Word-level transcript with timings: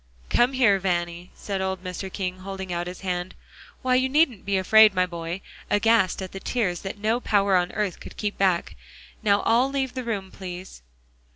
"Come 0.31 0.53
here, 0.53 0.79
Vanny," 0.79 1.29
said 1.35 1.61
old 1.61 1.83
Mr. 1.83 2.11
King, 2.11 2.39
holding 2.39 2.73
out 2.73 2.87
his 2.87 3.01
hand. 3.01 3.35
"Why, 3.83 3.93
you 3.93 4.09
needn't 4.09 4.45
be 4.47 4.57
afraid, 4.57 4.95
my 4.95 5.05
boy," 5.05 5.41
aghast 5.69 6.23
at 6.23 6.31
the 6.31 6.39
tears 6.39 6.81
that 6.81 6.97
no 6.97 7.19
power 7.19 7.55
on 7.55 7.71
earth 7.73 7.99
could 7.99 8.17
keep 8.17 8.35
back. 8.35 8.75
"Now 9.21 9.41
all 9.41 9.69
leave 9.69 9.93
the 9.93 10.03
room, 10.03 10.31
please." 10.31 10.81